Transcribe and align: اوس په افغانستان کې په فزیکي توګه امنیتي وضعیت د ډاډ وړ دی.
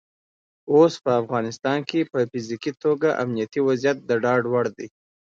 اوس 0.73 0.93
په 1.03 1.11
افغانستان 1.21 1.79
کې 1.89 2.09
په 2.11 2.19
فزیکي 2.31 2.71
توګه 2.83 3.09
امنیتي 3.23 3.59
وضعیت 3.67 3.97
د 4.03 4.11
ډاډ 4.23 4.43
وړ 4.51 4.65
دی. 4.77 4.87